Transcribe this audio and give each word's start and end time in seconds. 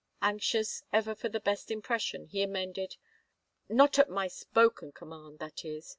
Anxious 0.23 0.81
ever 0.91 1.13
for 1.13 1.29
the 1.29 1.39
best 1.39 1.69
impression, 1.69 2.25
he 2.25 2.41
amended," 2.41 2.97
Not 3.69 3.99
at 3.99 4.09
my 4.09 4.27
spoken 4.27 4.91
command, 4.91 5.37
that 5.37 5.63
is. 5.63 5.89